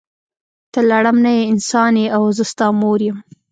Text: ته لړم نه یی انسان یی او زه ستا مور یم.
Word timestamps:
ته 0.71 0.79
لړم 0.89 1.17
نه 1.25 1.31
یی 1.37 1.43
انسان 1.51 1.93
یی 2.01 2.07
او 2.15 2.23
زه 2.37 2.43
ستا 2.51 2.67
مور 2.79 2.99
یم. 3.07 3.17